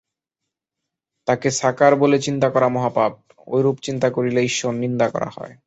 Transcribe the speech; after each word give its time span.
তাঁকে 1.27 1.49
সাকার 1.51 1.95
বলে 1.95 2.17
চিন্তা 2.19 2.49
করা 2.49 2.67
মহাপাপ, 2.67 3.13
ঐরূপ 3.47 3.77
চিন্তা 3.81 4.07
করলে 4.09 4.39
ঈশ্বর-নিন্দা 4.41 5.07
করা 5.09 5.29
হয়। 5.29 5.53